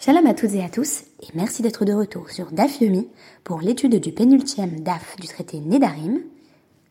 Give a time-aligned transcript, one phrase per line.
[0.00, 3.08] Shalom à toutes et à tous, et merci d'être de retour sur DAF Yomi
[3.42, 6.20] pour l'étude du pénultième DAF du traité Nedarim,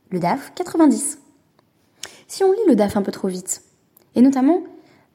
[0.09, 1.17] le DAF 90.
[2.27, 3.63] Si on lit le DAF un peu trop vite,
[4.15, 4.61] et notamment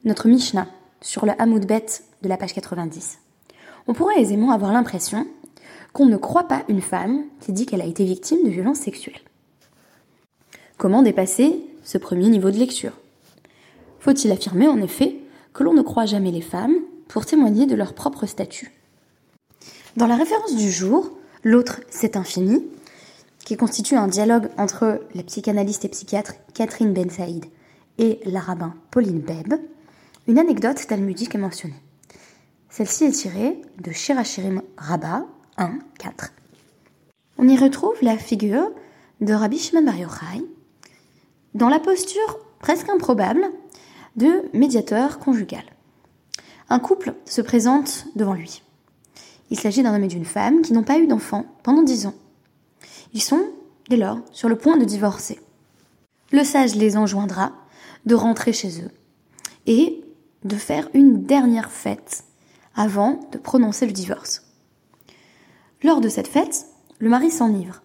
[0.07, 0.69] notre Mishnah
[1.03, 1.85] sur le Hamoud Bet
[2.23, 3.19] de la page 90,
[3.87, 5.27] on pourrait aisément avoir l'impression
[5.93, 9.21] qu'on ne croit pas une femme qui dit qu'elle a été victime de violences sexuelles.
[10.79, 12.99] Comment dépasser ce premier niveau de lecture?
[14.01, 15.17] Faut-il affirmer en effet
[15.53, 16.77] que l'on ne croit jamais les femmes
[17.13, 18.73] pour témoigner de leur propre statut.
[19.97, 21.13] Dans la référence du jour,
[21.45, 22.65] L'autre, c'est infini,
[23.41, 27.47] qui constitue un dialogue entre la psychanalyste et psychiatre Catherine Ben Saïd
[27.99, 29.55] et la rabbin Pauline Beb,
[30.29, 31.83] une anecdote talmudique est mentionnée.
[32.71, 36.33] Celle-ci est tirée de Shirachirim Rabbah 1, 4.
[37.39, 38.71] On y retrouve la figure
[39.21, 40.45] de Rabbi Shimon Bar Yochai
[41.55, 43.51] dans la posture presque improbable
[44.15, 45.65] de médiateur conjugal
[46.73, 48.63] un couple se présente devant lui.
[49.51, 52.15] Il s'agit d'un homme et d'une femme qui n'ont pas eu d'enfant pendant dix ans.
[53.13, 53.45] Ils sont,
[53.91, 55.39] dès lors, sur le point de divorcer.
[56.31, 57.53] Le sage les enjoindra
[58.07, 58.91] de rentrer chez eux
[59.67, 60.03] et
[60.45, 62.25] de faire une dernière fête
[62.75, 64.43] avant de prononcer le divorce.
[65.83, 66.65] Lors de cette fête,
[67.01, 67.83] le mari s'enivre.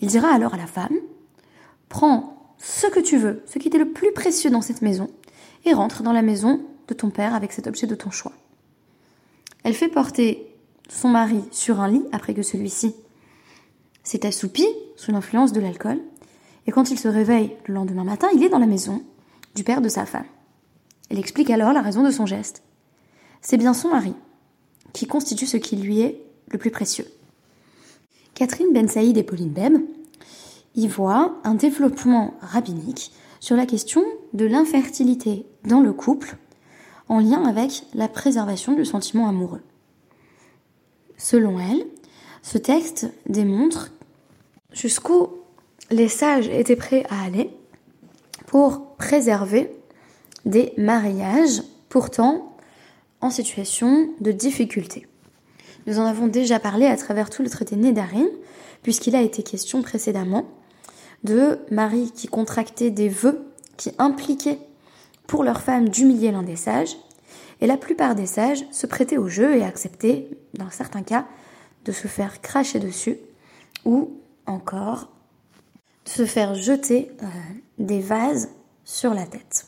[0.00, 0.96] Il dira alors à la femme
[1.88, 5.08] Prends ce que tu veux, ce qui était le plus précieux dans cette maison,
[5.64, 8.32] et rentre dans la maison de ton père avec cet objet de ton choix.
[9.64, 10.46] Elle fait porter
[10.88, 12.94] son mari sur un lit après que celui-ci
[14.04, 16.00] s'est assoupi sous l'influence de l'alcool,
[16.66, 19.02] et quand il se réveille le lendemain matin, il est dans la maison
[19.54, 20.26] du père de sa femme.
[21.10, 22.62] Elle explique alors la raison de son geste.
[23.40, 24.14] C'est bien son mari
[24.92, 27.06] qui constitue ce qui lui est le plus précieux.
[28.34, 29.78] Catherine Ben Saïd et Pauline Beb
[30.74, 36.36] y voient un développement rabbinique sur la question de l'infertilité dans le couple
[37.08, 39.62] en lien avec la préservation du sentiment amoureux.
[41.16, 41.86] Selon elle,
[42.42, 43.92] ce texte démontre
[44.72, 45.28] jusqu'où
[45.90, 47.50] les sages étaient prêts à aller
[48.46, 49.70] pour préserver
[50.44, 52.56] des mariages pourtant
[53.20, 55.06] en situation de difficulté.
[55.86, 58.28] Nous en avons déjà parlé à travers tout le traité Nédarim,
[58.82, 60.44] puisqu'il a été question précédemment
[61.24, 63.46] de maris qui contractaient des vœux
[63.76, 64.58] qui impliquaient
[65.26, 66.96] pour leur femme d'humilier l'un des sages,
[67.60, 71.26] et la plupart des sages se prêtaient au jeu et acceptaient, dans certains cas,
[71.84, 73.18] de se faire cracher dessus,
[73.84, 75.08] ou encore
[76.04, 77.26] de se faire jeter euh,
[77.78, 78.50] des vases
[78.84, 79.66] sur la tête.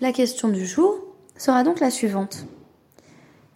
[0.00, 0.98] La question du jour
[1.36, 2.46] sera donc la suivante.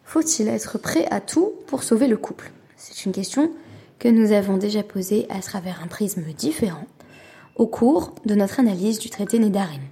[0.04, 2.50] Faut-il être prêt à tout pour sauver le couple?
[2.76, 3.50] C'est une question
[3.98, 6.86] que nous avons déjà posée à travers un prisme différent
[7.56, 9.82] au cours de notre analyse du traité Nédarim.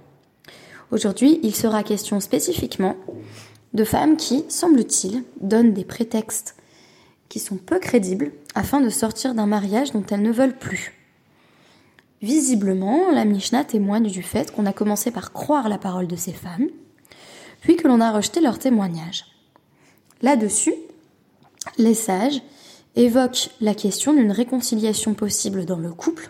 [0.93, 2.95] Aujourd'hui, il sera question spécifiquement
[3.73, 6.55] de femmes qui, semble-t-il, donnent des prétextes
[7.29, 10.93] qui sont peu crédibles afin de sortir d'un mariage dont elles ne veulent plus.
[12.21, 16.31] Visiblement, la Mishnah témoigne du fait qu'on a commencé par croire la parole de ces
[16.31, 16.67] femmes,
[17.61, 19.25] puis que l'on a rejeté leur témoignage.
[20.21, 20.75] Là-dessus,
[21.79, 22.39] les sages
[22.95, 26.29] évoquent la question d'une réconciliation possible dans le couple,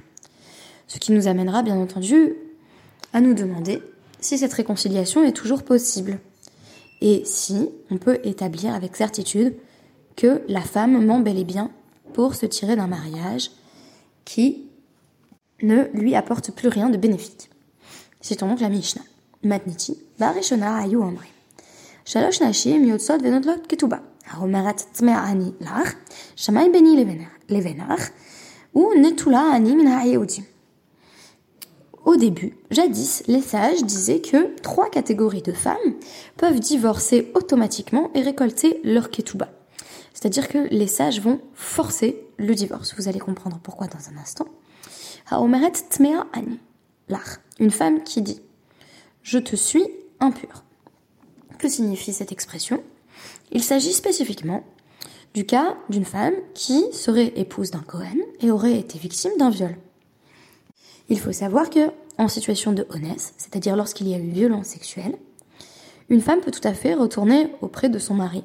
[0.87, 2.35] ce qui nous amènera bien entendu
[3.11, 3.81] à nous demander
[4.23, 6.19] si cette réconciliation est toujours possible
[7.01, 9.55] et si on peut établir avec certitude
[10.15, 11.71] que la femme ment bel et bien
[12.13, 13.51] pour se tirer d'un mariage
[14.25, 14.63] qui
[15.61, 17.49] ne lui apporte plus rien de bénéfique.
[18.21, 19.01] Citons donc la Mishnah.
[19.43, 21.27] Matniti, Barishona Ayu Amri.
[22.05, 24.01] Shalosh Nashi, Miotsot Venotlot Ketuba.
[24.25, 25.95] Haromarat Tmeani Lach,
[26.37, 26.95] Shamay Beni
[27.49, 28.11] Levenach,
[28.73, 30.43] Ou Netula Ani Minha Yehudim.
[32.05, 35.77] Au début, jadis, les sages disaient que trois catégories de femmes
[36.35, 39.49] peuvent divorcer automatiquement et récolter leur ketouba.
[40.13, 42.93] C'est-à-dire que les sages vont forcer le divorce.
[42.97, 44.47] Vous allez comprendre pourquoi dans un instant.
[45.29, 46.59] tmea ani.
[47.59, 48.41] Une femme qui dit
[49.21, 49.87] Je te suis
[50.19, 50.63] impure.
[51.57, 52.83] Que signifie cette expression?
[53.51, 54.63] Il s'agit spécifiquement
[55.33, 59.75] du cas d'une femme qui serait épouse d'un Cohen et aurait été victime d'un viol.
[61.13, 65.15] Il faut savoir que, en situation de honnête, c'est-à-dire lorsqu'il y a eu violence sexuelle,
[66.09, 68.43] une femme peut tout à fait retourner auprès de son mari.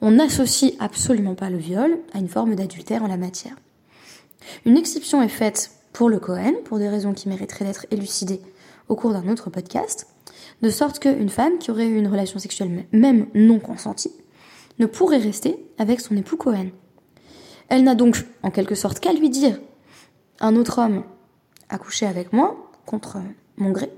[0.00, 3.54] On n'associe absolument pas le viol à une forme d'adultère en la matière.
[4.66, 8.40] Une exception est faite pour le Cohen, pour des raisons qui mériteraient d'être élucidées
[8.88, 10.08] au cours d'un autre podcast,
[10.60, 14.10] de sorte qu'une femme qui aurait eu une relation sexuelle même non consentie
[14.80, 16.70] ne pourrait rester avec son époux Cohen.
[17.68, 19.60] Elle n'a donc en quelque sorte qu'à lui dire
[20.40, 21.04] un autre homme
[21.78, 23.18] coucher avec moi, contre
[23.56, 23.90] mon gré,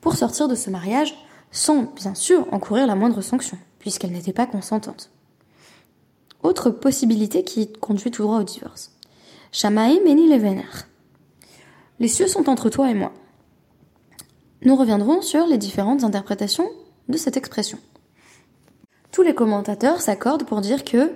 [0.00, 1.14] pour sortir de ce mariage
[1.50, 5.10] sans, bien sûr, encourir la moindre sanction, puisqu'elle n'était pas consentante.
[6.42, 8.92] Autre possibilité qui conduit tout droit au divorce.
[9.52, 10.64] Shamaim eni levener.
[12.00, 13.12] Les cieux sont entre toi et moi.
[14.62, 16.68] Nous reviendrons sur les différentes interprétations
[17.08, 17.78] de cette expression.
[19.10, 21.12] Tous les commentateurs s'accordent pour dire que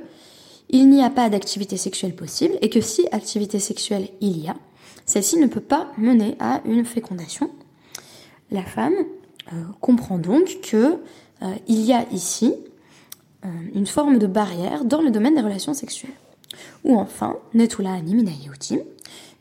[0.69, 4.57] il n'y a pas d'activité sexuelle possible et que si activité sexuelle il y a,
[5.07, 7.51] celle-ci ne peut pas mener à une fécondation.
[8.51, 8.95] La femme
[9.53, 10.99] euh, comprend donc que
[11.43, 12.55] euh, il y a ici
[13.45, 16.13] euh, une forme de barrière dans le domaine des relations sexuelles.
[16.85, 18.33] Ou enfin, Netula Animina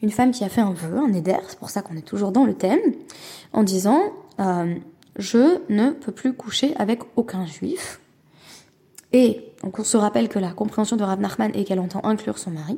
[0.01, 2.31] une femme qui a fait un vœu, un éder, c'est pour ça qu'on est toujours
[2.31, 2.81] dans le thème,
[3.53, 4.01] en disant
[5.17, 8.01] je ne peux plus coucher avec aucun juif.
[9.13, 12.51] Et on se rappelle que la compréhension de Rav Nachman est qu'elle entend inclure son
[12.51, 12.77] mari.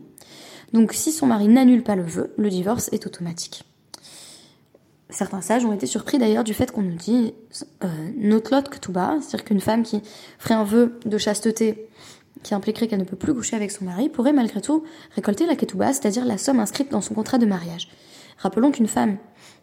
[0.74, 3.64] Donc si son mari n'annule pas le vœu, le divorce est automatique.
[5.10, 7.34] Certains sages ont été surpris d'ailleurs du fait qu'on nous dit
[7.84, 7.88] euh,
[8.18, 10.02] notlot ketuba, c'est-à-dire qu'une femme qui
[10.38, 11.88] ferait un vœu de chasteté
[12.44, 14.84] qui impliquerait qu'elle ne peut plus coucher avec son mari pourrait malgré tout
[15.16, 17.88] récolter la ketuba, c'est-à-dire la somme inscrite dans son contrat de mariage.
[18.38, 19.18] Rappelons qu'une femme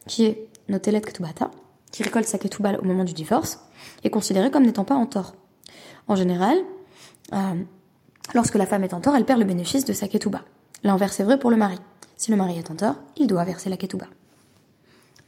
[0.07, 1.51] qui est notelet ketubata,
[1.93, 3.61] qui récolte sa ketouba au moment du divorce,
[4.03, 5.35] est considérée comme n'étant pas en tort.
[6.09, 6.59] En général,
[7.33, 7.55] euh,
[8.35, 10.43] lorsque la femme est en tort, elle perd le bénéfice de sa ketouba.
[10.85, 11.79] L'inverse est vrai pour le mari.
[12.17, 14.07] Si le mari est en tort, il doit verser la ketouba.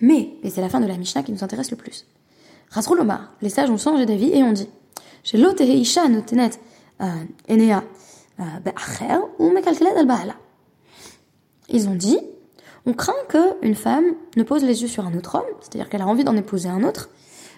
[0.00, 2.06] Mais, et c'est la fin de la Mishnah qui nous intéresse le plus.
[2.88, 4.68] Omar, les sages ont changé d'avis et ont dit
[5.24, 6.50] Chez isha notenet
[7.00, 7.06] euh,
[7.48, 7.82] enea
[8.38, 9.52] euh, be'acher ou
[11.68, 12.20] Ils ont dit
[12.88, 14.04] on craint qu'une femme
[14.36, 16.84] ne pose les yeux sur un autre homme, c'est-à-dire qu'elle a envie d'en épouser un
[16.84, 17.10] autre,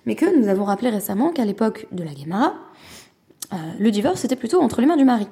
[0.06, 2.54] mais que nous avons rappelé récemment qu'à l'époque de la Gemara,
[3.52, 5.28] euh, le divorce était plutôt entre les mains du mari.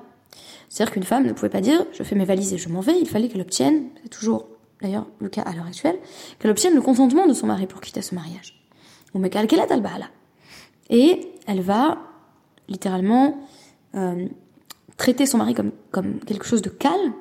[0.69, 2.99] C'est-à-dire qu'une femme ne pouvait pas dire je fais mes valises et je m'en vais,
[2.99, 4.49] il fallait qu'elle obtienne, c'est toujours
[4.83, 5.97] d'ailleurs le cas à l'heure actuelle,
[6.39, 8.55] qu'elle obtienne le consentement de son mari pour quitter ce mariage.
[10.91, 11.99] Et elle va
[12.69, 13.39] littéralement
[13.95, 14.27] euh,
[14.97, 17.13] traiter son mari comme, quelque chose de calme,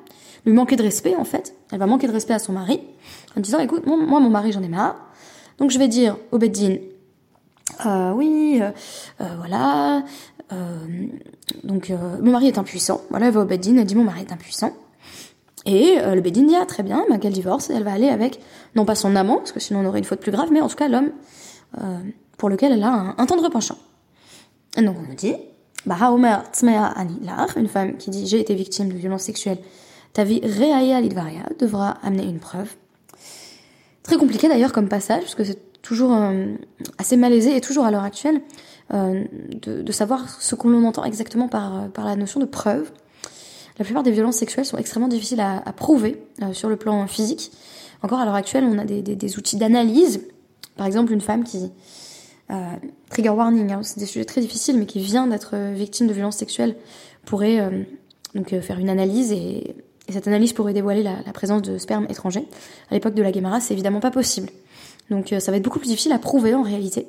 [0.44, 1.54] lui manquer de respect en fait.
[1.72, 2.80] Elle va manquer de respect à son mari
[3.36, 4.96] en disant écoute, moi, mon mari j'en ai marre,
[5.58, 6.76] donc je vais dire au Beddin
[7.84, 8.70] euh, oui, euh,
[9.20, 10.04] euh voilà,
[11.64, 13.00] donc mon mari est impuissant.
[13.10, 14.72] Voilà, elle va au Beddin, elle dit mon mari est impuissant.
[15.64, 18.40] Et le Beddin dit ah très bien, bah, qu'elle divorce, elle va aller avec
[18.76, 20.68] non pas son amant, parce que sinon on aurait une faute plus grave, mais en
[20.68, 21.10] tout cas l'homme
[22.38, 23.78] pour lequel elle a un, tendre penchant.
[24.76, 25.34] Et donc on nous dit
[25.84, 25.96] bah
[27.56, 29.58] une femme qui dit j'ai été victime de violences sexuelles
[30.16, 32.70] ta vie réaya lidvaria devra amener une preuve.
[34.02, 36.54] Très compliqué d'ailleurs comme passage, parce que c'est toujours euh,
[36.96, 38.40] assez malaisé et toujours à l'heure actuelle
[38.94, 39.24] euh,
[39.62, 42.90] de, savoir ce qu'on entend exactement par, euh, par la notion de preuve.
[43.78, 46.22] La plupart des violences sexuelles sont extrêmement difficiles à, prouver
[46.52, 47.52] sur le plan physique.
[48.02, 50.22] Encore à l'heure actuelle, on a des, outils d'analyse.
[50.76, 51.70] Par exemple, une femme qui,
[53.10, 56.38] trigger warning, hein, c'est des sujets très difficiles, mais qui vient d'être victime de violences
[56.38, 56.74] sexuelles,
[57.26, 57.86] pourrait
[58.34, 59.76] donc faire une analyse et
[60.08, 62.46] et cette analyse pourrait dévoiler la, présence de sperme étranger.
[62.90, 64.50] À l'époque de la Gemara, c'est évidemment pas possible.
[65.10, 67.06] Donc euh, ça va être beaucoup plus difficile à prouver en réalité.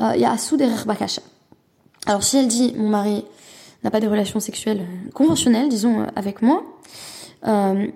[0.00, 0.36] Euh, y a
[0.86, 1.22] Bakasha.
[2.06, 3.24] Alors si elle dit mon mari
[3.82, 6.64] n'a pas de relation sexuelle conventionnelle, disons, avec moi,
[7.46, 7.86] euh,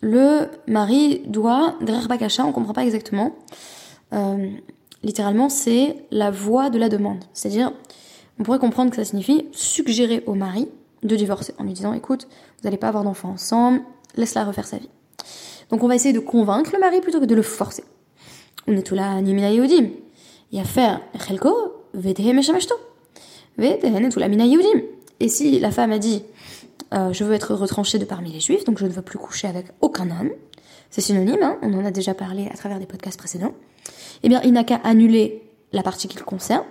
[0.00, 3.34] le mari doit, derrière Bakasha, on comprend pas exactement,
[5.02, 7.24] littéralement c'est la voix de la demande.
[7.32, 7.72] C'est-à-dire,
[8.38, 10.68] on pourrait comprendre que ça signifie suggérer au mari
[11.02, 13.80] de divorcer en lui disant écoute, vous n'allez pas avoir d'enfants ensemble,
[14.16, 14.90] laisse-la refaire sa vie.
[15.70, 17.84] Donc on va essayer de convaincre le mari plutôt que de le forcer.
[25.20, 26.22] Et si la femme a dit
[26.94, 29.48] euh, je veux être retranchée de parmi les juifs, donc je ne veux plus coucher
[29.48, 30.30] avec aucun homme,
[30.90, 33.52] c'est synonyme, hein, on en a déjà parlé à travers des podcasts précédents,
[34.22, 36.64] eh bien il n'a qu'à annuler la partie qui le concerne,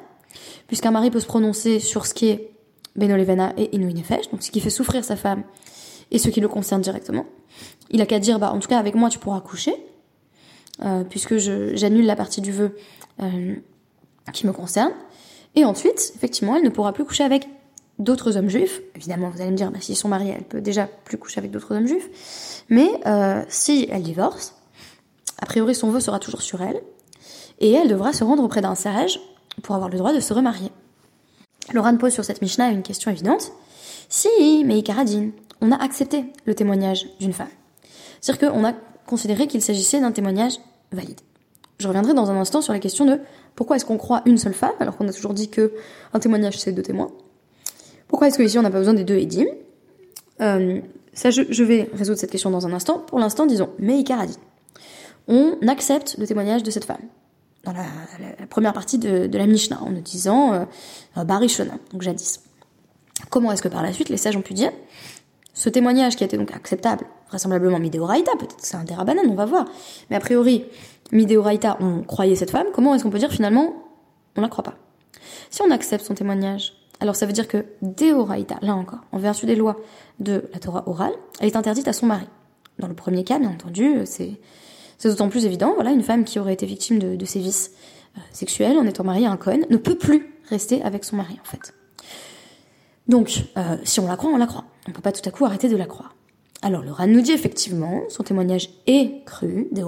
[0.68, 2.51] puisqu'un mari peut se prononcer sur ce qui est
[2.96, 3.94] Benolevena et Inouï
[4.32, 5.44] donc ce qui fait souffrir sa femme
[6.10, 7.25] et ce qui le concerne directement.
[7.92, 9.74] Il a qu'à dire, bah, en tout cas, avec moi, tu pourras coucher,
[10.84, 12.75] euh, puisque j'annule la partie du vœu
[13.22, 13.55] euh,
[14.34, 14.91] qui me concerne.
[15.55, 17.48] Et ensuite, effectivement, elle ne pourra plus coucher avec
[18.00, 18.81] d'autres hommes juifs.
[18.96, 21.51] Évidemment, vous allez me dire, bah, si son mari, elle peut déjà plus coucher avec
[21.51, 22.63] d'autres hommes juifs.
[22.69, 24.55] Mais euh, si elle divorce,
[25.41, 26.81] a priori, son vœu sera toujours sur elle,
[27.60, 29.19] et elle devra se rendre auprès d'un sage
[29.63, 30.72] pour avoir le droit de se remarier.
[31.74, 33.51] Laurent pose sur cette Mishnah une question évidente.
[34.10, 34.84] Si, mais
[35.60, 37.50] on a accepté le témoignage d'une femme.
[38.22, 38.74] C'est-à-dire qu'on a
[39.08, 40.60] considéré qu'il s'agissait d'un témoignage
[40.92, 41.20] valide.
[41.80, 43.20] Je reviendrai dans un instant sur la question de
[43.56, 45.74] pourquoi est-ce qu'on croit une seule femme alors qu'on a toujours dit que
[46.14, 47.12] un témoignage c'est deux témoins.
[48.08, 49.50] Pourquoi est-ce qu'ici on n'a pas besoin des deux édimes
[50.42, 50.82] euh,
[51.24, 53.00] je, vais résoudre cette question dans un instant.
[53.00, 54.36] Pour l'instant, disons, mais Ikaradine.
[55.28, 57.02] On accepte le témoignage de cette femme.
[57.64, 57.86] dans la,
[58.48, 62.42] première partie de, la Mishnah, en nous disant euh, Barishona, donc jadis.
[63.32, 64.72] Comment est-ce que par la suite les sages ont pu dire
[65.54, 69.46] ce témoignage qui a été donc acceptable, vraisemblablement Midéoraïta, peut-être c'est un Derabanan, on va
[69.46, 69.65] voir,
[70.10, 70.65] mais a priori,
[71.12, 73.74] Midéoraïta, on croyait cette femme, comment est-ce qu'on peut dire finalement
[74.36, 74.75] on la croit pas?
[75.50, 79.46] Si on accepte son témoignage, alors ça veut dire que Deoraïta, là encore, en vertu
[79.46, 79.77] des lois
[80.19, 82.27] de la Torah orale, elle est interdite à son mari.
[82.79, 84.39] Dans le premier cas, bien entendu, c'est
[85.03, 87.72] d'autant plus évident, voilà, une femme qui aurait été victime de, de sévices
[88.17, 91.38] euh, sexuels en étant mariée à un Cohen ne peut plus rester avec son mari,
[91.41, 91.74] en fait.
[93.07, 94.65] Donc, euh, si on la croit, on la croit.
[94.88, 96.13] On peut pas tout à coup arrêter de la croire.
[96.62, 99.84] Alors, le Ran nous dit effectivement, son témoignage est cru, des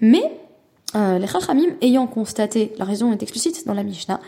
[0.00, 0.22] mais
[0.94, 4.20] euh, les Chachamim, ayant constaté, la raison est explicite dans la Mishnah,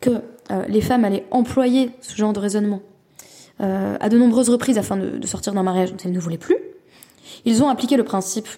[0.00, 0.20] que
[0.68, 2.80] les femmes allaient employer ce genre de raisonnement
[3.60, 6.56] à de nombreuses reprises afin de, de sortir d'un mariage dont elles ne voulaient plus,
[7.44, 8.48] ils ont appliqué le principe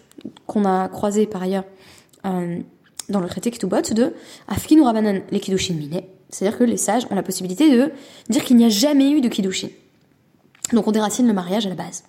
[0.47, 1.65] qu'on a croisé par ailleurs
[2.27, 2.61] euh,
[3.09, 4.15] dans le traité Ketubot de
[4.49, 6.03] Afkin ou Rabanan les Kiddushin Mine.
[6.31, 7.93] C'est-à-dire que les sages ont la possibilité de
[8.29, 9.69] dire qu'il n'y a jamais eu de Kiddushin.
[10.73, 12.05] Donc on déracine le mariage à la base.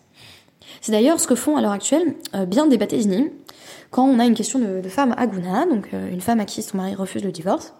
[0.81, 3.29] C'est d'ailleurs ce que font à l'heure actuelle euh, bien des baptismes
[3.91, 6.77] quand on a une question de, femme aguna, donc euh, une femme à qui son
[6.77, 7.73] mari refuse le divorce.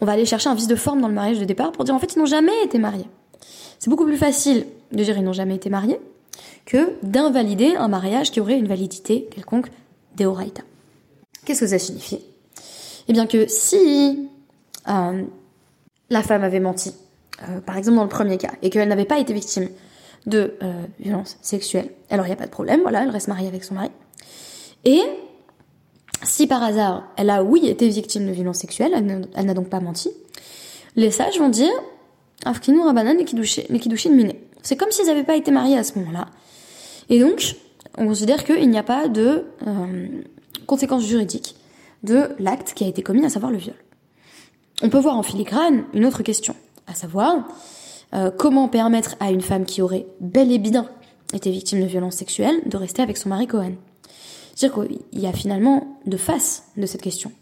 [0.00, 1.94] On va aller chercher un vice de forme dans le mariage de départ pour dire
[1.94, 3.08] en fait ils n'ont jamais été mariés.
[3.78, 6.00] C'est beaucoup plus facile de dire ils n'ont jamais été mariés
[6.66, 9.70] que d'invalider un mariage qui aurait une validité quelconque
[10.16, 10.62] d'Eoraita.
[11.44, 12.20] Qu'est-ce que ça signifie?
[13.08, 14.28] Eh bien que si
[14.88, 15.22] euh,
[16.10, 16.94] la femme avait menti,
[17.66, 19.68] par exemple dans le premier cas, et qu'elle n'avait pas été victime
[20.26, 23.48] de euh, violence sexuelle, alors il n'y a pas de problème, voilà, elle reste mariée
[23.48, 23.90] avec son mari.
[24.84, 25.02] Et
[26.22, 28.92] si par hasard elle a, oui, été victime de violence sexuelle,
[29.34, 30.10] elle n'a donc pas menti,
[30.96, 31.72] les sages vont dire
[32.44, 34.32] Afkinu Rabanan et Kidushin Mine.
[34.62, 36.26] C'est comme s'ils n'avaient pas été mariés à ce moment-là.
[37.10, 37.56] Et donc,
[37.98, 40.06] on considère qu'il n'y a pas de euh,
[40.66, 41.56] conséquences juridiques
[42.02, 43.76] de l'acte qui a été commis, à savoir le viol.
[44.82, 46.54] On peut voir en filigrane une autre question,
[46.86, 47.48] à savoir
[48.14, 50.88] euh, comment permettre à une femme qui aurait bel et bien
[51.32, 53.72] été victime de violences sexuelles de rester avec son mari Cohen?
[54.54, 57.32] C'est-à-dire qu'il y a finalement deux faces de cette question.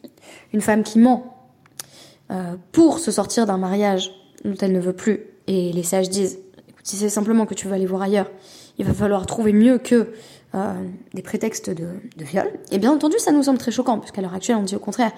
[0.55, 1.37] Une femme qui ment
[2.31, 4.12] euh, pour se sortir d'un mariage
[4.45, 6.38] dont elle ne veut plus, et les sages disent
[6.83, 8.31] si c'est simplement que tu veux aller voir ailleurs,
[8.79, 10.12] il va falloir trouver mieux que
[10.55, 10.75] euh,
[11.12, 11.87] des prétextes de,
[12.17, 12.50] viol.
[12.71, 15.12] Et bien entendu, ça nous semble très choquant, puisqu'à l'heure actuelle, on dit au contraire,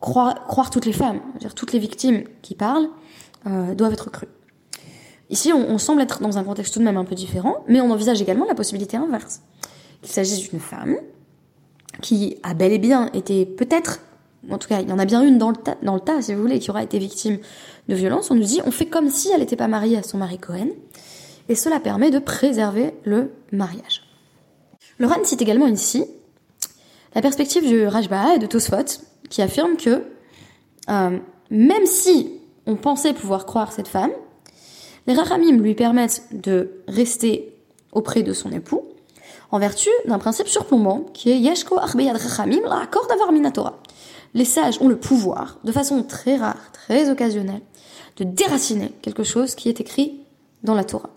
[0.00, 2.88] croire, toutes les femmes, dire toutes les victimes qui parlent,
[3.46, 4.28] doivent être crues.
[5.30, 7.90] Ici, on, semble être dans un contexte tout de même un peu différent, mais on
[7.90, 9.42] envisage également la possibilité inverse.
[10.00, 10.96] Qu'il s'agisse d'une femme
[12.00, 14.00] qui a bel et bien été peut-être,
[14.50, 16.58] en tout cas, il y en a bien une dans le, tas, si vous voulez,
[16.60, 17.38] qui aura été victime
[17.88, 18.30] de violence.
[18.30, 20.68] On nous dit, on fait comme si elle n'était pas mariée à son mari Cohen,
[21.50, 24.04] et cela permet de préserver le mariage.
[24.98, 26.04] Le RAN cite également ici
[27.14, 30.04] la perspective du Rajba et de Tosfot, qui affirme que
[30.88, 31.18] euh,
[31.50, 32.32] même si
[32.66, 34.10] on pensait pouvoir croire cette femme,
[35.08, 37.54] les Rachamim lui permettent de rester
[37.92, 38.84] auprès de son époux
[39.50, 43.80] en vertu d'un principe surplombant qui est Yeshko Arbeyad Rachamim la accord d'avoir Minatora.
[44.34, 47.62] Les sages ont le pouvoir, de façon très rare, très occasionnelle,
[48.18, 50.20] de déraciner quelque chose qui est écrit
[50.62, 51.10] dans la Torah.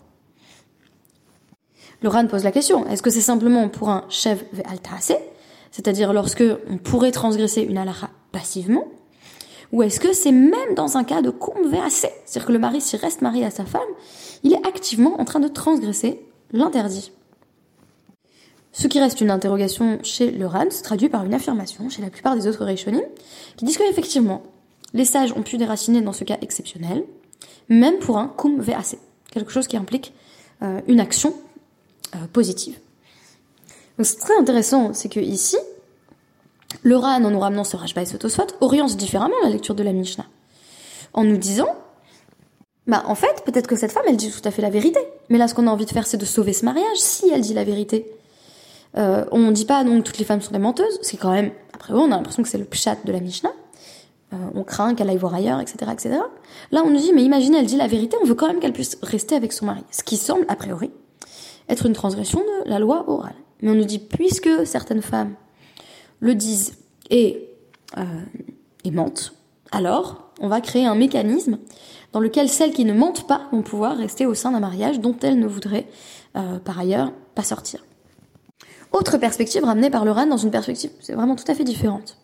[2.00, 5.18] Le Ran pose la question, est-ce que c'est simplement pour un chef ve'altase,
[5.70, 8.86] c'est-à-dire lorsque on pourrait transgresser une halakha passivement,
[9.72, 13.00] ou est-ce que c'est même dans un cas de ve'ase, c'est-à-dire que le mari, s'il
[13.00, 13.80] reste marié à sa femme,
[14.42, 16.20] il est activement en train de transgresser
[16.52, 17.10] l'interdit.
[18.72, 22.10] Ce qui reste une interrogation chez le Ran se traduit par une affirmation chez la
[22.10, 23.02] plupart des autres Reishonim,
[23.56, 24.42] qui disent qu'effectivement,
[24.94, 27.04] les sages ont pu déraciner dans ce cas exceptionnel,
[27.68, 28.96] même pour un kum ve'ase,
[29.30, 30.12] quelque chose qui implique
[30.62, 31.34] euh, une action
[32.14, 32.78] euh, positive.
[33.98, 35.56] Donc c'est très intéressant, c'est que ici,
[36.82, 39.82] le Ran, en nous ramenant ce Rajba et ce Tosfot, oriente différemment la lecture de
[39.82, 40.26] la Mishnah.
[41.12, 41.68] En nous disant,
[42.86, 45.00] bah en fait, peut-être que cette femme, elle dit tout à fait la vérité.
[45.28, 47.42] Mais là, ce qu'on a envie de faire, c'est de sauver ce mariage, si elle
[47.42, 48.06] dit la vérité.
[48.96, 51.50] Euh, on ne dit pas donc toutes les femmes sont des menteuses, c'est quand même,
[51.72, 53.52] après on a l'impression que c'est le pchat de la Mishnah.
[54.34, 56.18] Euh, on craint qu'elle aille voir ailleurs, etc., etc.
[56.70, 58.72] Là, on nous dit, mais imaginez, elle dit la vérité, on veut quand même qu'elle
[58.72, 59.82] puisse rester avec son mari.
[59.90, 60.90] Ce qui semble, a priori,
[61.68, 63.34] être une transgression de la loi orale.
[63.60, 65.34] Mais on nous dit, puisque certaines femmes
[66.22, 66.78] le disent
[67.10, 67.50] et,
[67.98, 68.04] euh,
[68.84, 69.34] et mentent,
[69.72, 71.58] alors on va créer un mécanisme
[72.12, 75.16] dans lequel celles qui ne mentent pas vont pouvoir rester au sein d'un mariage dont
[75.22, 75.86] elles ne voudraient
[76.36, 77.84] euh, par ailleurs pas sortir.
[78.92, 82.18] Autre perspective ramenée par le RAN dans une perspective, c'est vraiment tout à fait différente.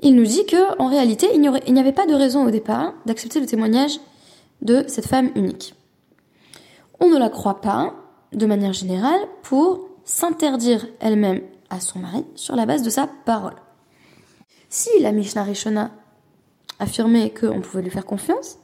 [0.00, 3.40] Il nous dit que, en réalité, il n'y avait pas de raison au départ d'accepter
[3.40, 3.98] le témoignage
[4.62, 5.74] de cette femme unique.
[7.00, 7.94] On ne la croit pas,
[8.32, 13.56] de manière générale, pour s'interdire elle-même à son mari sur la base de sa parole.
[14.68, 15.90] Si la Mishnah Rishona
[16.78, 18.58] affirmait qu'on pouvait lui faire confiance,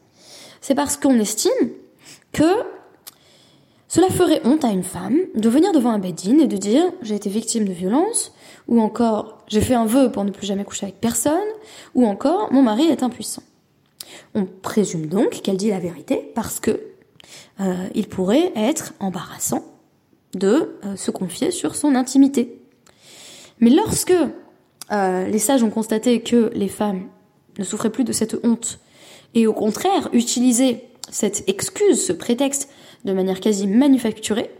[0.61, 1.71] c'est parce qu'on estime
[2.33, 2.45] que
[3.89, 7.15] cela ferait honte à une femme de venir devant un beddin et de dire j'ai
[7.15, 8.33] été victime de violence,
[8.69, 11.39] ou encore j'ai fait un vœu pour ne plus jamais coucher avec personne,
[11.95, 13.43] ou encore mon mari est impuissant.
[14.35, 16.81] On présume donc qu'elle dit la vérité parce que
[17.61, 19.65] euh, il pourrait être embarrassant
[20.35, 22.62] de euh, se confier sur son intimité.
[23.63, 24.13] Mais lorsque
[24.91, 27.09] euh, les sages ont constaté que les femmes
[27.59, 28.81] ne souffraient plus de cette honte
[29.35, 32.69] et au contraire utilisaient cette excuse, ce prétexte
[33.05, 34.51] de manière quasi manufacturée,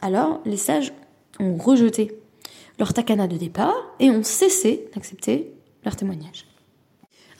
[0.00, 0.92] alors les sages
[1.40, 2.16] ont rejeté
[2.78, 5.52] leur takana de départ et ont cessé d'accepter
[5.84, 6.46] leur témoignage.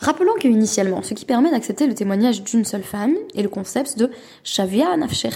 [0.00, 4.10] Rappelons qu'initialement, ce qui permet d'accepter le témoignage d'une seule femme est le concept de
[4.42, 5.26] Shavia Nafshe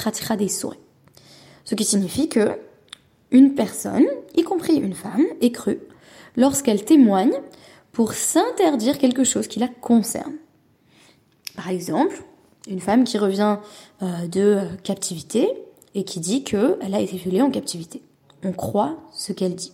[1.64, 2.58] Ce qui signifie que
[3.30, 4.06] une personne,
[4.36, 5.80] y compris une femme, est crue
[6.36, 7.34] lorsqu'elle témoigne
[7.92, 10.34] pour s'interdire quelque chose qui la concerne.
[11.56, 12.22] Par exemple,
[12.68, 13.58] une femme qui revient
[14.02, 15.52] euh, de captivité
[15.94, 18.02] et qui dit qu'elle a été violée en captivité.
[18.44, 19.72] On croit ce qu'elle dit.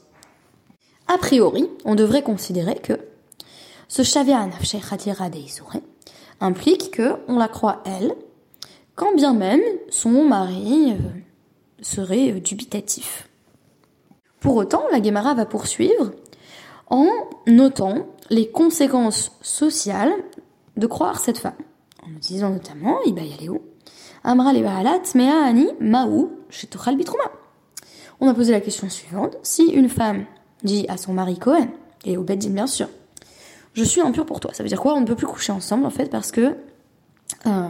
[1.09, 2.95] A priori, on devrait considérer que
[3.89, 5.31] ce Shavia Khatira
[6.41, 8.13] implique que on la croit elle,
[8.95, 10.97] quand bien même son mari euh,
[11.83, 13.29] serait dubitatif.
[14.47, 16.13] Pour autant, la Gemara va poursuivre
[16.89, 17.09] en
[17.49, 20.13] notant les conséquences sociales
[20.77, 21.57] de croire cette femme.
[22.05, 22.99] En disant notamment,
[24.23, 26.31] Amra ani maou
[28.21, 30.27] On a posé la question suivante, si une femme
[30.63, 31.67] dit à son mari Cohen,
[32.05, 32.87] et au Beddin bien sûr,
[33.75, 34.95] je suis impure pour toi, ça veut dire quoi?
[34.95, 36.55] On ne peut plus coucher ensemble en fait parce que
[37.47, 37.69] euh,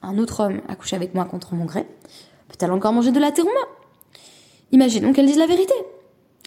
[0.00, 1.86] un autre homme a couché avec moi contre mon gré,
[2.48, 3.60] peut-elle encore manger de la terouma?
[4.72, 5.74] Imaginons qu'elle dise la vérité.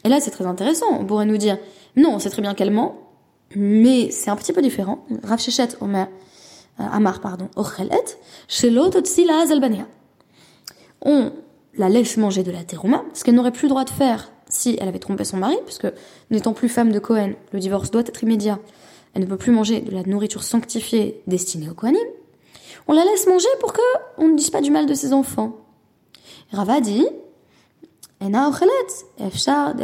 [0.08, 1.58] Et là c'est très intéressant, on pourrait nous dire,
[1.98, 2.96] non, on sait très bien qu'elle ment,
[3.58, 5.04] mais c'est un petit peu différent.
[5.22, 6.08] Rav Shechet Omer
[6.80, 7.50] euh, Amar, pardon,
[11.02, 11.32] On
[11.78, 14.78] la laisse manger de la terouma, ce qu'elle n'aurait plus le droit de faire si
[14.80, 15.88] elle avait trompé son mari, puisque
[16.32, 18.60] n'étant plus femme de Cohen, le divorce doit être immédiat.
[19.14, 22.00] Elle ne peut plus manger de la nourriture sanctifiée destinée au Kohanim.
[22.88, 23.82] On la laisse manger pour que
[24.18, 25.58] on ne dise pas du mal de ses enfants.
[26.54, 27.06] Rava dit,
[28.20, 28.52] Ena
[29.20, 29.76] efshar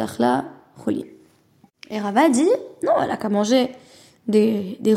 [1.90, 2.48] Et Rava dit,
[2.82, 3.70] non, elle a qu'à manger
[4.26, 4.94] des, des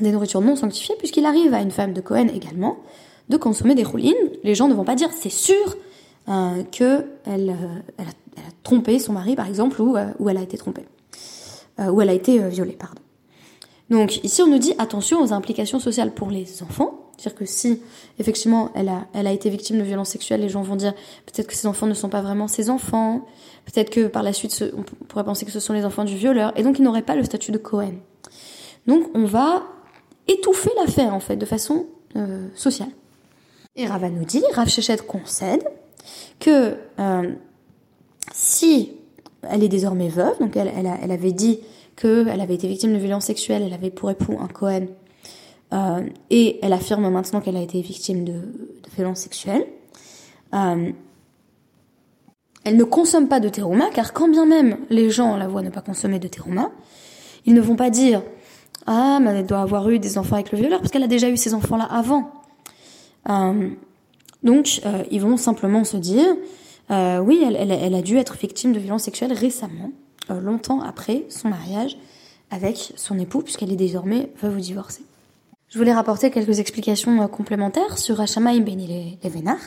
[0.00, 2.78] des nourritures non sanctifiées, puisqu'il arrive à une femme de Cohen également
[3.28, 4.14] de consommer des roulines.
[4.42, 5.76] Les gens ne vont pas dire c'est sûr
[6.28, 8.10] euh, que elle, euh, a,
[8.62, 10.84] trompé son mari, par exemple, ou, euh, elle a été trompée,
[11.80, 13.00] euh, ou elle a été euh, violée, pardon.
[13.90, 17.03] Donc ici, on nous dit attention aux implications sociales pour les enfants.
[17.16, 17.80] C'est-à-dire que si
[18.18, 20.94] effectivement elle a, elle a été victime de violences sexuelles, les gens vont dire
[21.26, 23.24] peut-être que ces enfants ne sont pas vraiment ses enfants,
[23.66, 26.52] peut-être que par la suite on pourrait penser que ce sont les enfants du violeur,
[26.56, 27.94] et donc ils n'auraient pas le statut de Cohen.
[28.86, 29.62] Donc on va
[30.28, 32.90] étouffer l'affaire en fait de façon euh, sociale.
[33.76, 35.64] Et Rava nous dit, Rav Shechet concède
[36.38, 37.32] que euh,
[38.32, 38.92] si
[39.42, 41.60] elle est désormais veuve, donc elle, elle, elle avait dit
[41.96, 44.86] qu'elle avait été victime de violences sexuelles, elle avait pour époux un Cohen,
[45.74, 48.34] euh, et elle affirme maintenant qu'elle a été victime de,
[48.96, 49.66] violences sexuelles.
[50.54, 50.92] Euh,
[52.62, 55.70] elle ne consomme pas de terouma, car quand bien même les gens la voient ne
[55.70, 56.70] pas consommer de terouma,
[57.44, 58.22] ils ne vont pas dire
[58.86, 61.28] ah, mais elle doit avoir eu des enfants avec le violeur parce qu'elle a déjà
[61.28, 62.30] eu ces enfants-là avant.
[63.28, 63.70] Euh,
[64.42, 66.26] donc, ils vont simplement se dire,
[66.90, 69.90] oui, elle, a dû être victime de violences sexuelles récemment,
[70.28, 71.96] longtemps après son mariage
[72.50, 75.04] avec son époux, puisqu'elle est désormais veuve ou divorcée.
[75.74, 79.58] Je voulais rapporter quelques explications euh, complémentaires sur Hachamaim Beni Levenar.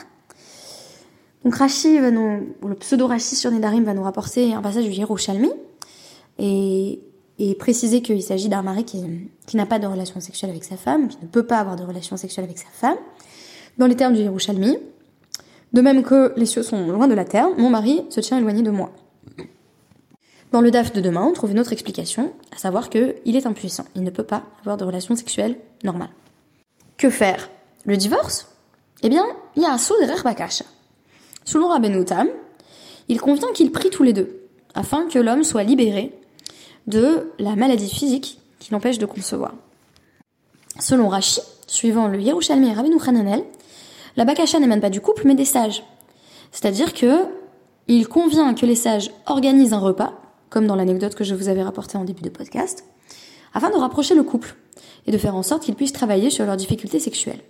[1.44, 4.90] Donc Rashi va nous, le pseudo Rashi sur Nedarim va nous rapporter un passage du
[4.90, 5.50] Yerushalmi,
[6.38, 7.02] et
[7.38, 9.04] et préciser qu'il s'agit d'un mari qui,
[9.46, 11.84] qui n'a pas de relation sexuelle avec sa femme, qui ne peut pas avoir de
[11.84, 12.96] relation sexuelle avec sa femme,
[13.76, 14.78] dans les termes du Yerushalmi.
[15.74, 18.62] De même que les cieux sont loin de la terre, mon mari se tient éloigné
[18.62, 18.92] de moi.
[20.50, 23.84] Dans le DAF de demain, on trouve une autre explication, à savoir qu'il est impuissant,
[23.94, 26.08] il ne peut pas avoir de relation sexuelle normale.
[26.96, 27.50] Que faire?
[27.84, 28.48] Le divorce?
[29.02, 29.24] Eh bien,
[29.56, 30.64] il y a un saut derrière Bakasha.
[31.44, 32.28] Selon Rabbeinu Tam,
[33.08, 34.40] il convient qu'ils prient tous les deux,
[34.74, 36.18] afin que l'homme soit libéré
[36.86, 39.54] de la maladie physique qui l'empêche de concevoir.
[40.80, 43.44] Selon Rashi, suivant le Yerushalmi et Rabbeinu Hananel,
[44.16, 45.84] la bakasha n'émane pas du couple mais des sages.
[46.52, 47.26] C'est-à-dire que
[47.86, 50.12] il convient que les sages organisent un repas,
[50.50, 52.84] comme dans l'anecdote que je vous avais rapportée en début de podcast,
[53.54, 54.54] afin de rapprocher le couple
[55.06, 57.40] et de faire en sorte qu'ils puissent travailler sur leurs difficultés sexuelles.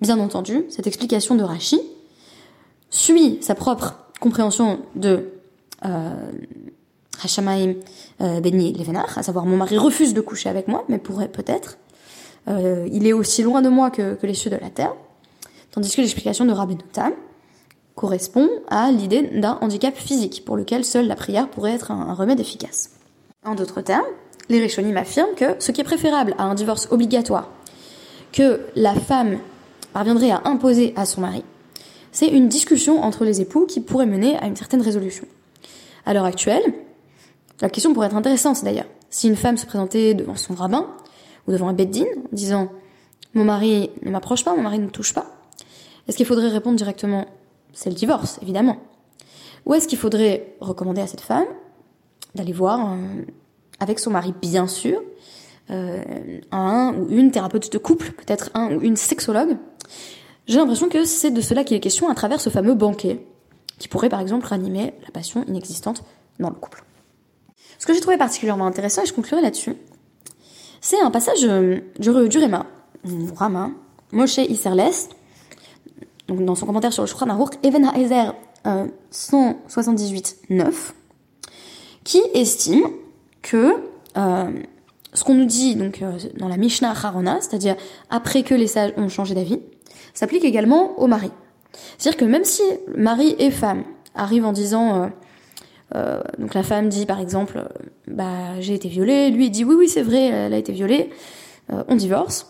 [0.00, 1.80] Bien entendu, cette explication de Rashi
[2.90, 5.32] suit sa propre compréhension de
[5.84, 6.10] euh,
[8.20, 11.78] euh, Beni Levenar, à savoir mon mari refuse de coucher avec moi, mais pourrait peut-être.
[12.48, 14.94] Euh, il est aussi loin de moi que, les cieux de la terre.
[15.72, 16.76] Tandis que l'explication de Rabbi
[17.96, 22.38] correspond à l'idée d'un handicap physique, pour lequel seule la prière pourrait être un, remède
[22.38, 22.90] efficace.
[23.44, 24.04] En d'autres termes,
[24.48, 27.48] les Rishonim affirment que ce qui est préférable à un divorce obligatoire,
[28.32, 29.38] que la femme
[29.92, 31.42] parviendrait à imposer à son mari,
[32.12, 35.26] c'est une discussion entre les époux qui pourrait mener à une certaine résolution.
[36.04, 36.62] À l'heure actuelle,
[37.60, 38.86] la question pourrait être intéressante d'ailleurs.
[39.08, 40.86] Si une femme se présentait devant son rabbin
[41.48, 42.68] ou devant un beddin en disant
[43.34, 45.26] mon mari ne m'approche pas, mon mari ne me touche pas,
[46.06, 47.26] est-ce qu'il faudrait répondre directement
[47.76, 48.78] c'est le divorce, évidemment
[49.66, 51.46] Ou est-ce qu'il faudrait recommander à cette femme
[52.34, 53.22] d'aller voir euh,
[53.78, 55.00] avec son mari, bien sûr,
[55.70, 56.02] euh,
[56.50, 59.58] un ou une thérapeute de couple, peut-être un ou une sexologue?
[60.46, 63.26] J'ai l'impression que c'est de cela qu'il est question à travers ce fameux banquet,
[63.78, 66.02] qui pourrait par exemple ranimer la passion inexistante
[66.40, 66.82] dans le couple.
[67.78, 69.76] Ce que j'ai trouvé particulièrement intéressant, et je conclurai là-dessus,
[70.80, 72.64] c'est un passage euh, du, du Réma,
[73.36, 73.70] Rama,
[74.12, 75.10] Moshe Isserles,
[76.28, 78.34] donc dans son commentaire sur le Shulchan Aruch, Even Haezer
[78.66, 80.72] euh, 178.9,
[82.04, 82.84] qui estime
[83.42, 83.74] que
[84.16, 84.50] euh,
[85.12, 87.76] ce qu'on nous dit donc euh, dans la Mishnah Harona, c'est-à-dire
[88.10, 89.60] après que les sages ont changé d'avis,
[90.14, 91.30] s'applique également au mari.
[91.98, 92.62] C'est-à-dire que même si
[92.96, 93.84] mari et femme
[94.14, 95.08] arrivent en disant euh,
[95.94, 97.68] euh, donc la femme dit par exemple, euh,
[98.08, 101.10] bah j'ai été violée, lui dit oui oui c'est vrai, elle a été violée,
[101.68, 102.46] on divorce.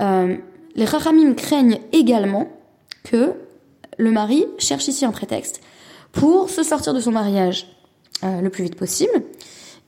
[0.00, 2.48] les rachamim craignent également
[3.02, 3.34] que
[3.98, 5.60] le mari cherche ici un prétexte
[6.12, 7.66] pour se sortir de son mariage
[8.22, 9.22] le plus vite possible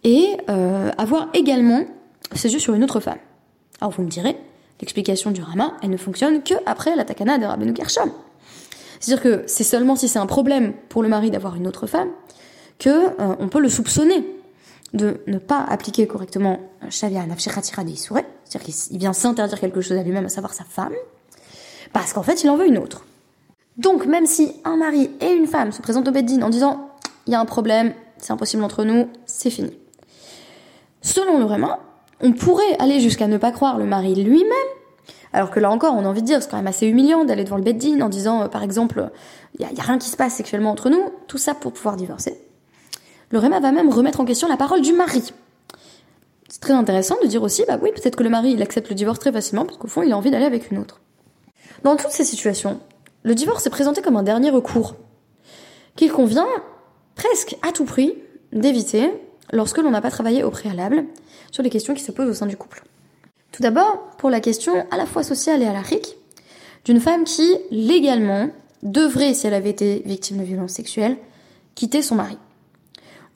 [0.03, 1.85] et avoir également
[2.35, 3.18] ses yeux sur une autre femme.
[3.81, 4.37] Alors vous me direz,
[4.81, 8.11] l'explication du Rama, elle ne fonctionne que après la takana de Rabbeinu Gershom.
[9.00, 12.09] C'est-à-dire que c'est seulement si c'est un problème pour le mari d'avoir une autre femme
[12.79, 14.24] que euh, on peut le soupçonner
[14.94, 20.03] de ne pas appliquer correctement Shavia Nafshechatira des c'est-à-dire qu'il vient s'interdire quelque chose à
[20.03, 20.94] lui-même, à savoir sa femme,
[21.95, 23.07] parce qu'en fait il en veut une autre.
[23.79, 26.91] Donc même si un mari et une femme se présentent au Beddin en disant
[27.27, 29.73] il y a un problème, c'est impossible entre nous, c'est fini.
[31.01, 31.79] Selon le Réma,
[32.21, 34.51] on pourrait aller jusqu'à ne pas croire le mari lui-même,
[35.33, 37.45] alors que là encore, on a envie de dire, c'est quand même assez humiliant d'aller
[37.45, 39.11] devant le Beddin en disant, euh, par exemple,
[39.59, 42.41] il n'y a, rien qui se passe sexuellement entre nous, tout ça pour pouvoir divorcer.
[43.31, 45.33] Le Réma va même remettre en question la parole du mari.
[46.49, 48.95] C'est très intéressant de dire aussi, bah oui, peut-être que le mari, il accepte le
[48.95, 51.01] divorce très facilement, parce qu'au fond, il a envie d'aller avec une autre.
[51.85, 52.81] Dans toutes ces situations,
[53.23, 54.97] le divorce est présenté comme un dernier recours,
[55.97, 56.49] qu'il convient
[57.14, 58.14] presque à tout prix
[58.53, 59.12] d'éviter
[59.53, 61.05] lorsque l'on n'a pas travaillé au préalable
[61.53, 62.83] sur les questions qui se posent au sein du couple.
[63.53, 65.75] Tout d'abord, pour la question à la fois sociale et à
[66.85, 68.51] d'une femme qui, légalement,
[68.83, 71.16] devrait, si elle avait été victime de violences sexuelles,
[71.75, 72.37] quitter son mari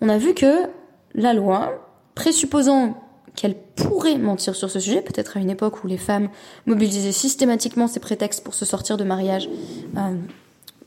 [0.00, 0.68] on a vu que
[1.14, 2.96] la loi, présupposant
[3.38, 6.28] qu'elle pourrait mentir sur ce sujet, peut-être à une époque où les femmes
[6.66, 9.48] mobilisaient systématiquement ces prétextes pour se sortir de mariage
[9.96, 10.16] euh,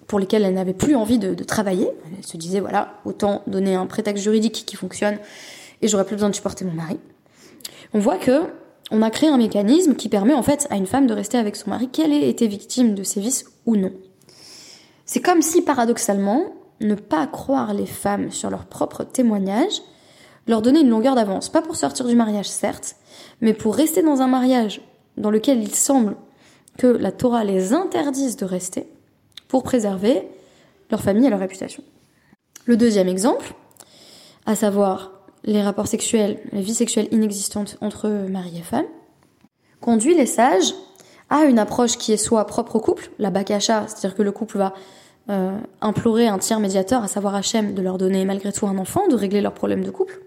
[0.05, 1.87] pour lesquels elles n'avaient plus envie de, travailler.
[2.17, 5.17] Elles se disaient, voilà, autant donner un prétexte juridique qui fonctionne
[5.81, 6.99] et j'aurais plus besoin de supporter mon mari.
[7.93, 8.41] On voit que
[8.91, 11.55] on a créé un mécanisme qui permet en fait à une femme de rester avec
[11.55, 13.93] son mari, qu'elle ait été victime de sévices ou non.
[15.05, 19.81] C'est comme si paradoxalement, ne pas croire les femmes sur leurs propres témoignages,
[20.47, 22.95] leur donner une longueur d'avance, pas pour sortir du mariage certes,
[23.41, 24.81] mais pour rester dans un mariage
[25.17, 26.15] dans lequel il semble
[26.77, 28.87] que la Torah les interdise de rester,
[29.47, 30.27] pour préserver
[30.89, 31.83] leur famille et leur réputation.
[32.65, 33.53] Le deuxième exemple,
[34.45, 35.11] à savoir
[35.43, 38.85] les rapports sexuels, la vie sexuelle inexistante entre mari et femme,
[39.79, 40.73] conduit les sages
[41.29, 44.57] à une approche qui est soit propre au couple, la bakasha, c'est-à-dire que le couple
[44.57, 44.73] va
[45.29, 49.07] euh, implorer un tiers médiateur, à savoir Hachem, de leur donner malgré tout un enfant,
[49.07, 50.19] de régler leurs problèmes de couple,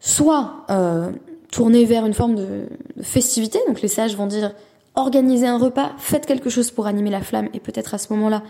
[0.00, 1.10] soit euh,
[1.50, 2.66] tourner vers une forme de,
[3.02, 4.54] festivité, donc les sages vont dire
[4.94, 8.42] organisez un repas, faites quelque chose pour animer la flamme, et peut-être à ce moment-là,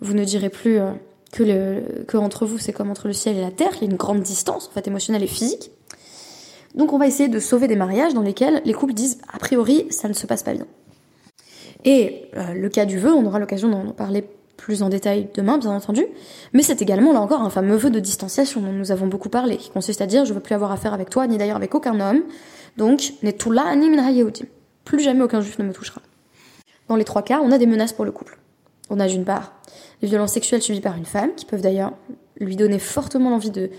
[0.00, 0.90] vous ne direz plus euh,
[1.32, 3.88] que, le, que entre vous c'est comme entre le ciel et la terre, il y
[3.88, 5.70] a une grande distance, en fait émotionnelle et physique.
[6.74, 9.86] Donc on va essayer de sauver des mariages dans lesquels les couples disent a priori
[9.90, 10.66] ça ne se passe pas bien.
[11.84, 14.24] Et le cas du vœu, on aura l'occasion d'en parler
[14.56, 16.06] plus en détail demain, bien entendu,
[16.52, 19.56] mais c'est également là encore un fameux vœu de distanciation dont nous avons beaucoup parlé,
[19.56, 21.98] qui consiste à dire je veux plus avoir affaire avec toi, ni d'ailleurs avec aucun
[22.00, 22.22] homme,
[22.76, 23.12] donc
[23.50, 23.90] là ni
[24.84, 26.00] Plus jamais aucun juif ne me touchera.
[26.88, 28.38] Dans les trois cas, on a des menaces pour le couple.
[28.90, 29.54] On a d'une part
[30.02, 31.92] les violences sexuelles subies par une femme, qui peuvent d'ailleurs
[32.38, 33.70] lui donner fortement l'envie de,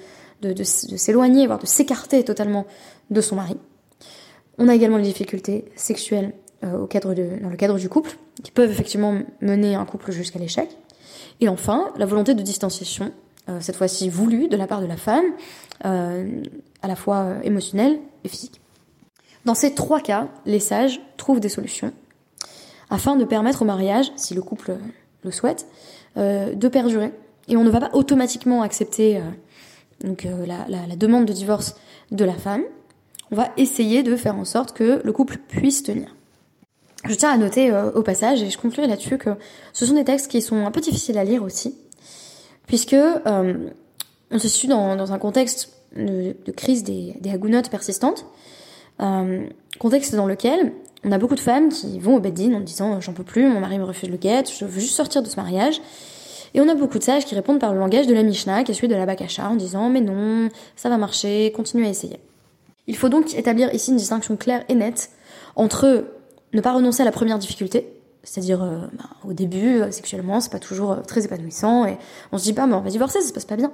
[0.41, 2.65] de, de s'éloigner, voire de s'écarter totalement
[3.11, 3.57] de son mari.
[4.57, 8.51] On a également les difficultés sexuelles au cadre de, dans le cadre du couple, qui
[8.51, 10.69] peuvent effectivement mener un couple jusqu'à l'échec.
[11.41, 13.11] Et enfin, la volonté de distanciation
[13.59, 15.25] cette fois-ci voulu de la part de la femme,
[15.81, 18.59] à la fois émotionnelle et physique.
[19.45, 21.93] Dans ces trois cas, les sages trouvent des solutions
[22.89, 24.77] afin de permettre au mariage, si le couple
[25.23, 25.67] le souhaite,
[26.15, 27.11] de perdurer.
[27.47, 29.21] Et on ne va pas automatiquement accepter
[30.03, 31.75] donc, la demande de divorce
[32.11, 32.63] de la femme.
[33.31, 36.14] On va essayer de faire en sorte que le couple puisse tenir.
[37.07, 39.31] Je tiens à noter euh, au passage, et je conclurai là-dessus, que
[39.73, 41.75] ce sont des textes qui sont un peu difficiles à lire aussi,
[42.67, 43.53] puisque euh,
[44.31, 48.25] on se situe dans, dans un contexte de, de crise des, des hagounotes persistantes,
[49.01, 49.45] euh,
[49.79, 53.13] contexte dans lequel on a beaucoup de femmes qui vont au beddin en disant j'en
[53.13, 55.81] peux plus, mon mari me refuse le guet, je veux juste sortir de ce mariage.
[56.53, 58.71] Et on a beaucoup de sages qui répondent par le langage de la Mishnah, qui
[58.71, 62.19] est celui de la Bakasha, en disant mais non, ça va marcher, continue à essayer.
[62.87, 65.09] Il faut donc établir ici une distinction claire et nette
[65.55, 66.05] entre
[66.55, 67.87] ne pas renoncer à la première difficulté,
[68.25, 71.97] c'est-à-dire euh, bah, au début, euh, sexuellement, c'est pas toujours euh, très épanouissant et
[72.31, 73.71] on se dit pas, mais on va divorcer, ça se passe pas bien.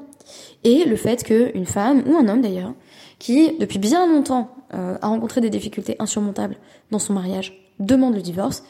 [0.64, 2.74] Et le fait qu'une femme, ou un homme d'ailleurs,
[3.18, 6.56] qui depuis bien longtemps a rencontré des difficultés insurmontables
[6.92, 8.64] dans son mariage, demande le divorce,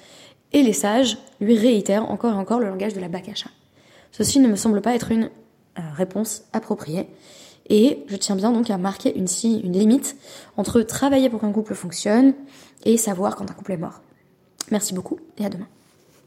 [0.51, 3.49] et les sages lui réitèrent encore et encore le langage de la bakasha.
[4.11, 5.29] Ceci ne me semble pas être une
[5.95, 7.07] réponse appropriée.
[7.69, 10.17] Et je tiens bien donc à marquer une, une limite
[10.57, 12.33] entre travailler pour qu'un couple fonctionne
[12.83, 14.01] et savoir quand un couple est mort.
[14.71, 15.67] Merci beaucoup et à demain.